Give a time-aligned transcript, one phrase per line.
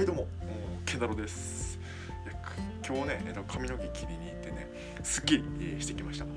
[0.00, 0.26] はいどうも。
[0.86, 1.78] ケンタロです。
[2.88, 4.66] 今日ね髪の毛切りに行ってね
[5.02, 5.44] すっきり
[5.78, 6.24] してきました。
[6.24, 6.32] も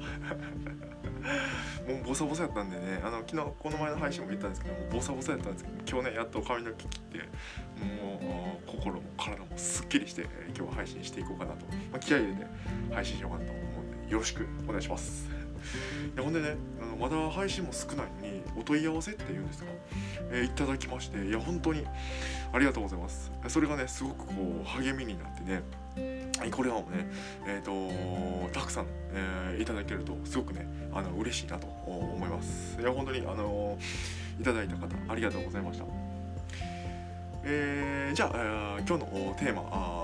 [2.03, 7.19] うボサボサやったんでねあの昨日この前の配信も言ったんですけどもボサボサやったんですけど今日ねやっと髪の毛切って
[7.79, 12.45] もう心も体もすっきりして今日は配信していこうかなと、まあ、気合い入れて
[12.93, 13.67] 配信しようかなと思うん
[14.07, 15.29] でよろしくお願いします。
[16.13, 19.69] いやほんでねあのまだ配信も少ないのにお問い合わせっていうんですか、
[20.31, 21.85] えー、いただきましていや本当に
[22.51, 23.31] ありがとうございます。
[23.47, 24.33] それがねすごくこ
[24.63, 25.63] う励みになってね
[26.51, 27.07] これはもうね、
[27.47, 32.79] えーと、たくさん、えー、いただけるとすごくねあの嬉しいなと思います。
[32.81, 33.77] いや本当にあの
[34.39, 35.85] いただいた方ありがとうございました。
[37.45, 40.02] えー、じゃあ、今日のテーマあ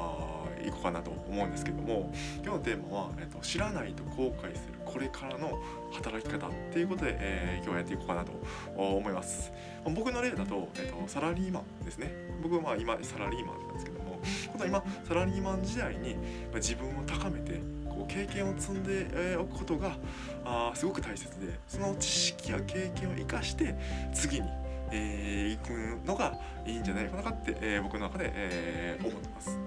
[0.70, 2.12] いこうかなと思うんですけども
[2.44, 5.60] 今日のテーマは、えーと、知らないと後悔するこれからの
[5.92, 8.32] 働き方っていうことで、えー、今日はやっていこうかなと
[8.76, 9.52] 思います
[9.96, 12.12] 僕の例だと,、えーと、サラリーマンですね
[12.42, 14.20] 僕はまあ今サラリーマンなんですけども
[14.66, 16.16] 今サラリーマン時代に
[16.56, 19.98] 自分を高めてこう経験を積んでおくことが
[20.46, 23.76] あすごく大切でその知識や経験を生かして
[24.14, 24.48] 次に
[24.92, 26.34] えー、行くのが
[26.66, 29.58] いいんじゃないかなって、えー、僕の中で、えー、思ってます。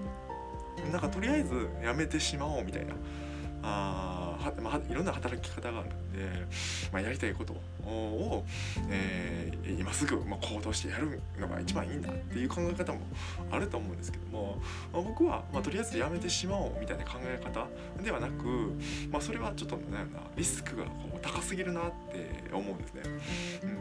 [0.93, 2.93] なんかとりあえずやめてしまおうみたいな。
[3.63, 6.47] あは、まあ、いろんな働き方があるんで、
[6.91, 7.53] まあ、やりたいこと
[7.87, 8.45] を、
[8.89, 12.99] えー、今すぐ、まあ、行動してやるのが一番いいんだっていう考え方も
[13.51, 14.57] あると思うんですけども、
[14.91, 17.67] まあ、僕は、まあ、とりあえずやめてしまおうみたいな考え方
[18.03, 18.73] ではなく、
[19.11, 23.01] まあ、それはちょっとなんなリスクがこう高すぎるなって思うんですね。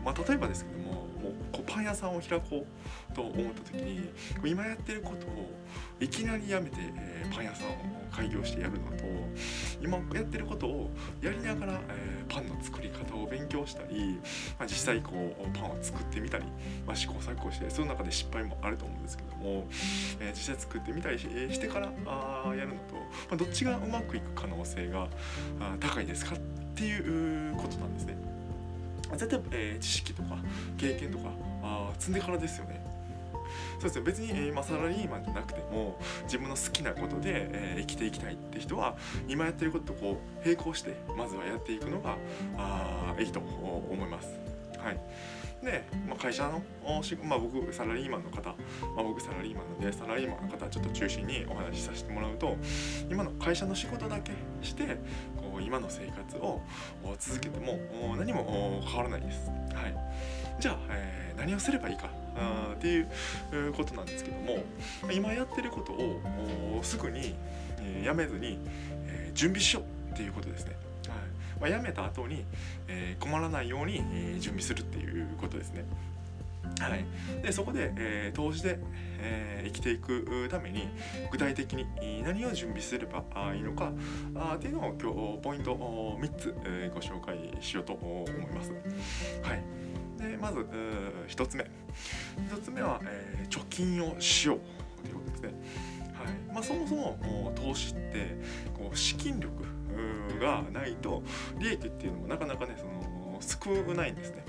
[0.05, 0.93] まあ、例えばですけども
[1.23, 2.67] もうこうパン屋さんを開こ
[3.11, 4.11] うと思った時に
[4.45, 5.51] 今やってることを
[6.01, 6.77] いきなりやめて、
[7.33, 7.73] パン屋さんを
[8.11, 9.05] 開業してやるのと
[9.81, 10.91] 今やってることを
[11.21, 14.19] やりながら、えー、パンの作り方を勉強したり、
[14.59, 16.45] まあ、実際こうパンを作ってみたり、
[16.87, 19.67] まあ、試行錯誤してその中で失敗もあると思うんですけども、
[20.21, 25.09] えー、実際作ってみたりしてからあやるのと、まあ、どっちがうまくいく可能性が
[25.81, 26.39] 高いですかっ
[26.75, 28.17] ていうことなんですね。
[29.13, 30.39] 絶対、えー、知識とか
[30.79, 31.31] 経験とか
[31.63, 32.92] あ積んでからですよね。
[33.79, 38.97] そうですね別に、えー、まあ、サラリーマンじゃなくても自分の好きなことで、えー、生きていきたいって人は
[39.29, 42.17] 今やってることとこう並行してまずはやっていくのが
[42.57, 44.52] あいいと思います。
[44.85, 45.01] はい
[45.63, 46.63] で、まあ、会社の
[47.25, 48.51] まあ、僕サラリーマンの方、
[48.97, 52.57] まあ、僕サラリーマンなのでサラリーマンの方ちょっと中心にお話しさせてもらうと
[53.09, 54.33] 今の会社の仕事だけ
[54.63, 54.85] して
[55.37, 56.61] こう今の生活を
[57.19, 57.79] 続けても
[58.17, 59.49] 何も変わらないです。
[59.49, 59.95] はい、
[60.59, 63.09] じゃあ、えー、何をすればいいかあっていう
[63.77, 64.65] ことなんですけども
[65.13, 67.35] 今やってることをすぐに、
[67.81, 68.59] えー、やめずに、
[69.07, 70.77] えー、準備しようっていうことですね。
[71.63, 72.45] まあ、やめた後に、
[72.89, 75.85] えー、困らないように、えー、準備するっていうことですね。
[76.81, 77.05] はい、
[77.43, 78.79] でそこで、えー、投資で、
[79.21, 80.89] えー、生きていくために
[81.31, 83.23] 具体的に何を準備すれば
[83.55, 83.93] いいのか
[84.35, 88.73] あっていうのを今日ポイント3つ、えー、ご紹介しようと思います。
[89.43, 89.63] はい
[90.19, 90.61] でまず
[91.29, 91.65] 1つ目
[92.49, 94.59] 1つ目は、えー、貯金をしよう
[95.03, 95.53] ということですね。
[96.15, 98.22] はいまあ、そもそも投資って
[98.73, 99.65] こう資金力
[100.41, 101.23] がないと
[101.59, 104.45] 利益っていうのもなかなかねその少ないんですね。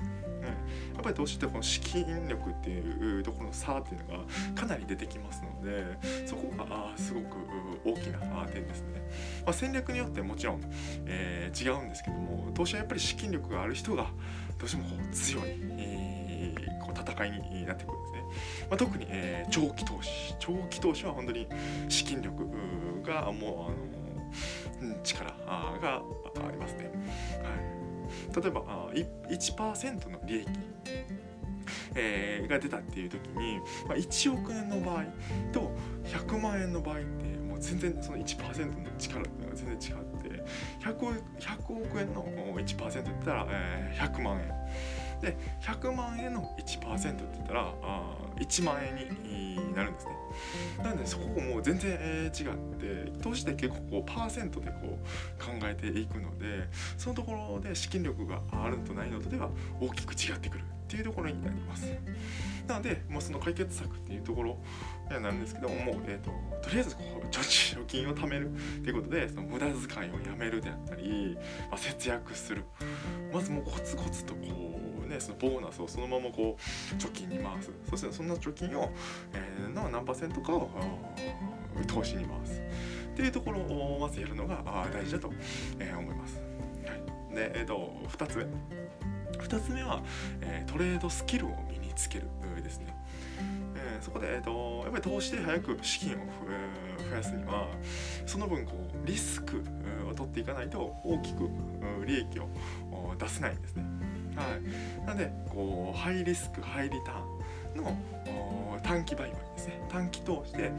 [0.94, 4.26] やっぱり投資ってこの資金力っていうところの差っていうのが
[4.56, 7.38] かなり出てきますのでそこがすごく
[7.86, 9.02] 大きな点ですね、
[9.46, 10.62] まあ、戦略によってもちろん、
[11.06, 14.08] えー、違うんですけども投資はやっぱり資金力がある人が
[14.60, 18.24] どうしてもこう強い、えー、こう戦いになってくるんですね、
[18.70, 20.36] まあ、特に、えー、長期投資。
[20.40, 21.48] 長期投資は本当に
[21.90, 22.48] 資金力
[23.04, 24.13] がもうあの
[25.04, 25.26] 力
[25.82, 26.02] が
[26.48, 26.92] ありますね、
[27.44, 27.56] は
[28.40, 28.42] い。
[28.42, 28.62] 例えば
[29.30, 30.48] 1%の利益
[31.96, 35.04] え、が出たっていう時に、ま、1億円の場合
[35.52, 35.72] と
[36.06, 37.06] 100万円の場合って
[37.38, 40.44] もう全然その1%の力っていうのが全然違って
[40.84, 44.52] 100, 100億円の1%って言ったら、え、100万円
[45.24, 50.12] で100万円の1%って言ったらあ1万円になるんですね。
[50.84, 56.68] なのでそこもう全然、えー、違って投資って結構こうパーセントでこう考えていくので
[56.98, 59.50] そのところで資金力があるのとないのとでは
[59.80, 61.88] 大きく違ってくるっていうところになります。
[62.68, 64.58] なので、まあ、その解決策っていうところ
[65.10, 65.78] なんですけどもう、
[66.08, 66.32] えーと、
[66.62, 71.38] とりあえずこう貯金を貯めるっていうことでその無駄遣いをやめるであったり、
[71.70, 72.64] まあ、節約する。
[73.34, 74.63] まずもうコツコツとこう
[75.14, 78.92] でそのボーナスをそのままこう貯金に回すそしてそんな貯金を、
[79.34, 80.70] えー、の何パーセントかを
[81.88, 82.62] 投資に回す
[83.14, 85.32] っていうところをまずやるのが大事だと、
[85.80, 86.42] えー、思います。
[86.88, 86.96] は
[87.32, 88.44] い、で、えーと、2つ目
[89.38, 90.02] 2つ目は、
[90.42, 92.28] えー、トレードスキルを身につける
[92.64, 92.96] ですね。
[94.02, 96.18] そこで、えーと、やっぱり投資で早く資金を
[97.10, 97.68] 増やすには
[98.26, 99.64] その分こうリスク
[100.10, 101.50] を取っていかないと大きく
[102.06, 102.48] 利益を
[103.18, 103.84] 出せないんですね。
[104.36, 109.86] はい、なのでこうハイリスクハイリターンの短期売買ですね。
[109.90, 110.72] 短期投資で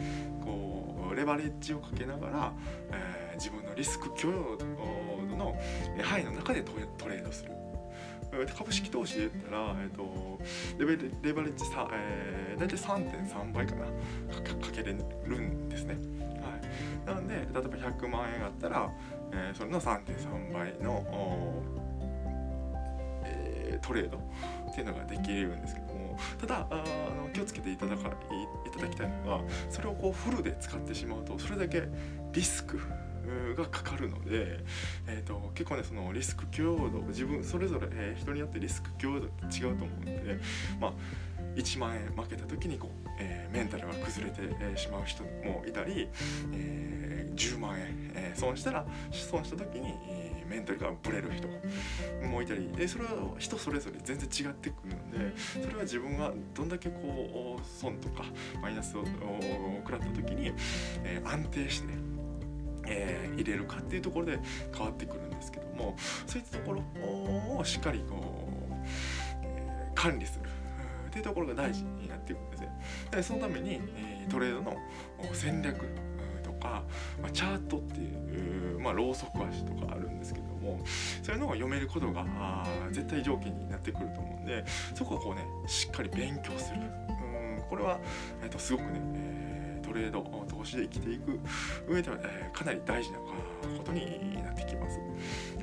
[0.45, 2.53] こうレバレッジをかけながら、
[2.91, 4.67] えー、自分のリスク許容度
[5.37, 5.57] の
[6.03, 6.73] 範囲の中でト
[7.09, 7.53] レードする。
[8.57, 10.39] 株式投資で言ったら、えーと、
[10.79, 13.87] レベレバレッジさ、えー、大体3.3倍かな。
[13.87, 14.95] かけれ
[15.25, 15.95] るんですね。
[16.41, 18.91] はい、なので例えば100万円あったら、
[19.33, 21.05] えー、それの3.3倍の、
[23.25, 25.95] えー、トレードっていうのができるんですけども。
[26.41, 31.89] ただあの気をつけていただかいただきたいのはそれをこうフルで使ってしまうとそれだけ
[32.33, 32.81] リスク
[33.57, 34.65] がかかるので、
[35.07, 40.41] えーと、結構ねそのリスク許容度自分それぞれ、えー、人によってリスク許容度って違うと思うので
[40.81, 40.93] まあ
[41.57, 46.09] 1万円負けた時にこう、えー、メンタルが崩れて、しまう人もいたり、
[46.53, 51.49] えー、10万円、えー、損したら損した時に、えー、メンタルがブレる人
[52.27, 58.25] もいたりでそれは人それぞれ全然違ってくるのでそれは自分がどんだけこう損とか
[58.61, 60.53] マイナスを食らった時に、
[61.05, 62.04] えー、安定して、
[62.87, 64.39] えー、入れるかっていうところで
[64.73, 65.95] 変わってくるんですけども
[66.27, 68.75] そういったところをしっかりこう、
[69.43, 70.49] えー、管理する
[71.09, 72.69] っていうところが大事になっていくんですね。
[73.11, 74.77] でそのために、えー、トレードの
[75.33, 75.87] 戦略
[76.43, 76.83] とか、
[77.23, 80.81] まあ、チャートっていう、まあ、ローソク足とかあるんですけども
[81.23, 84.65] そういうのを読めることが絶対条件になってくると思うんで
[84.95, 88.01] そこをこうねしっかり勉強するうんこれは、
[88.43, 89.64] えー、とすごくね、えー、
[89.95, 91.39] トレード投資で生きていく
[91.87, 93.25] 上では、えー、かなり大事なこ
[93.85, 94.99] とになってきます。
[94.99, 95.05] は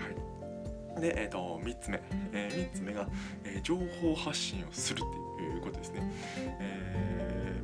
[0.09, 2.01] いで、えーと、3つ目、
[2.33, 3.07] えー、3つ目が、
[3.45, 6.11] えー、情報発信をするっていうことですね。
[6.59, 7.61] え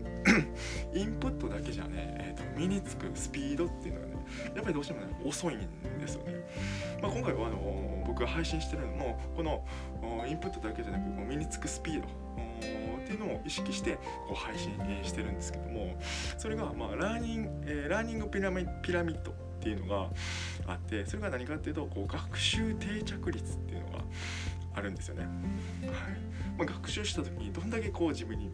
[0.94, 4.14] ー、インプットだけじゃね、えーと、身につくスピードっていうのはね
[4.56, 6.34] やっぱりどうしてもね遅いんですよね。
[7.02, 9.64] まあ、今回はあの僕が配信してるのもこの
[10.26, 13.96] インプットだけじゃなく身につくスピードっていうのを意識して
[14.28, 14.74] こう配信
[15.04, 15.98] してるんですけども
[16.38, 20.10] それがまあラーニング、えー、ラーニングピラミピラミッドっていうのが
[20.68, 24.04] あってそれが何かっていうとこう学習定着率っていうのが
[24.76, 25.24] あるんですよね。
[25.24, 25.32] はい
[26.58, 28.52] まあ、学習した時にどんだけこう自分に、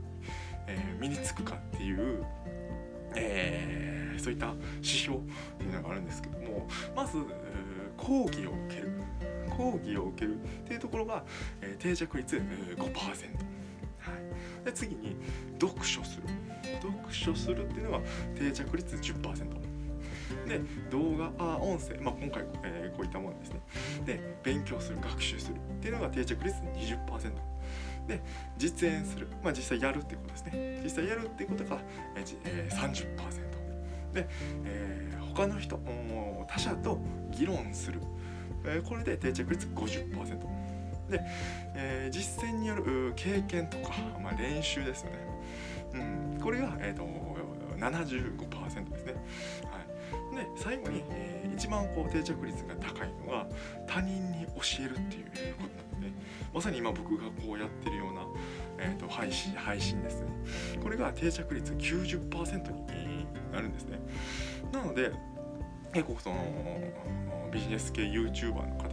[0.67, 2.23] えー、身につくかっていう、
[3.15, 5.21] えー、そういった指標っ
[5.57, 7.17] ていうのがあるんですけどもまず
[7.97, 8.91] 講義を受ける
[9.49, 10.37] 講義を受けるっ
[10.67, 11.23] ていうところが、
[11.61, 12.41] えー、定着率
[12.77, 13.52] 5%。
[14.63, 15.15] で次に
[15.59, 16.23] 読書する。
[16.81, 17.99] 読書するっていうのが
[18.35, 19.63] 定着率10%
[20.47, 20.59] で
[20.91, 23.61] 動画あ音声、まあ、今回、えー、こういったものですね。
[24.05, 27.31] で勉強する学習するっていうのが定着率20%
[28.07, 28.21] で
[28.57, 30.81] 実演する、まあ、実際やるっていうことですね。
[30.83, 31.79] 実際やるっていうことが、
[32.15, 34.27] えー、30%で、
[34.65, 35.79] えー、他の人
[36.47, 36.99] 他者と
[37.31, 38.01] 議論する、
[38.65, 40.37] えー、これで定着率50%
[41.13, 41.21] で、
[41.75, 45.17] えー、実践による経験とか、まあ、練習ですよね、
[46.35, 47.07] うん、これが、えーと、
[47.77, 49.13] 75%ですね、
[49.71, 53.47] はい、で最後に、えー、一番こう定着率が高いのが
[53.87, 56.11] 他人に教えるっていうことなんで、
[56.53, 58.21] まさに今僕がこうやってるような、
[58.79, 60.27] えーと、配信配信ですね。
[60.81, 63.99] これが定着率90%になるんですね。
[64.71, 65.11] なので
[65.93, 66.35] 結構その
[67.51, 68.92] ビジネス系 YouTuber の方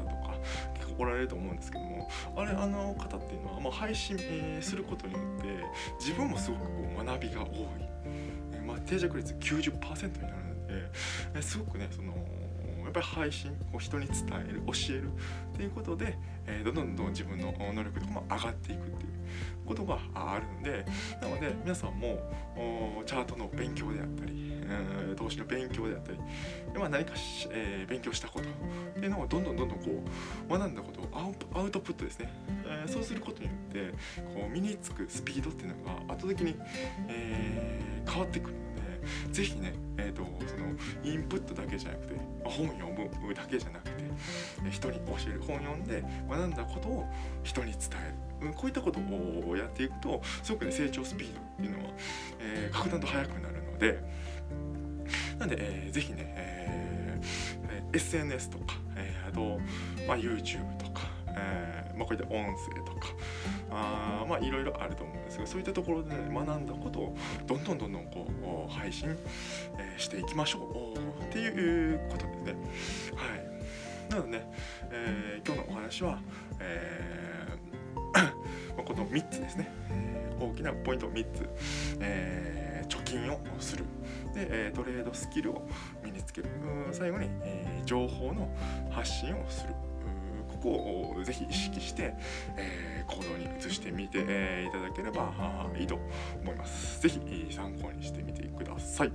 [1.00, 5.46] 怒られると思うんですけどもあれあの方っていうのは、まあ、配信、えー、することによって
[5.98, 6.68] 自分もすごくこ
[7.00, 7.50] う学びが多い、
[8.52, 10.66] えー、まあ、定着率90%になるの
[11.34, 12.12] で、すごくねその
[12.90, 14.16] っぱり配信を人に伝
[14.48, 20.84] える教えるっていうことで、えー、どんどんどん自分の能力とかも上がっていくっていうことがあるんで
[21.22, 22.18] なので皆さんも
[23.06, 24.50] チャートの勉強であったり、
[25.16, 26.18] 投資の勉強であったり
[26.72, 30.04] で、まあ、何かし、えー、勉強したことっていうのをどんどんどんどんこ
[30.48, 32.32] う学んだことをアウトプットですね、
[32.66, 33.94] えー、そうすることによって
[34.34, 36.56] こう身につくスピードっていうのが圧倒的に、
[37.08, 38.54] えー、変わってくる。
[39.30, 40.68] ぜひね、えーと、その
[41.02, 42.14] インプットだけじゃなくて
[42.44, 44.04] 本読むだけじゃなくて
[44.70, 47.08] 人に教える本読んで学んだことを
[47.42, 48.52] 人に伝える。
[48.54, 51.90] こういったことをやっていくとすごくね成長スピードっていうのは、
[52.40, 54.02] えー、格段と速くなるので
[55.38, 59.58] なんで、えー、ぜひね、えー、SNS とか、えー、あと、
[60.06, 60.79] まあ、YouTube とか、
[61.36, 63.08] えーまあ、こういった音声とか
[63.70, 68.26] あまあいろいろあると思うんですがそういったところで、学んだことをどんどんどんどんこ
[68.68, 69.16] う配信、
[69.78, 72.54] えー、していきましょうっていうことですね。
[73.14, 74.52] はい、なのでね、
[74.90, 76.18] えー、今日のお話は、
[76.58, 81.48] えー、 この3つですね、えー、大きなポイント3つ、
[82.00, 83.84] えー、貯金をする。
[84.34, 85.68] で、トレードスキルを
[86.04, 86.48] 身につける。
[86.92, 88.48] 最後に、え情報の
[88.90, 89.74] 発信をする。
[90.60, 92.14] こをぜひ意識して、
[92.56, 95.32] えー、行動に移してみて、えー、いただければ
[95.78, 95.98] いいと
[96.42, 97.00] 思います。
[97.00, 99.12] ぜひ参考にしてみてください。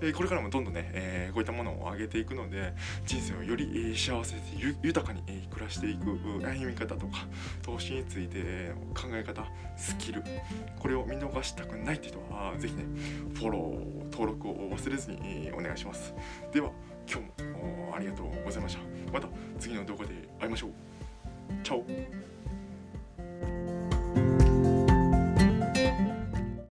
[0.00, 2.72] えこれからもどんどんね、えこういったものを上げていくので
[3.04, 4.42] 人生をより、え幸せで
[4.82, 7.26] 豊かに、え暮らしていく歩み方とか
[7.62, 9.44] 投資について考え方
[9.76, 10.22] スキル
[10.78, 12.84] これを見逃したくないって人は是非ね
[13.34, 16.14] フォロー登録を忘れずに、えお願いします
[16.52, 16.70] では
[17.10, 18.80] 今日もありがとうございました。
[19.12, 20.70] また次の動画で会いましょう。
[21.62, 21.84] チャオ。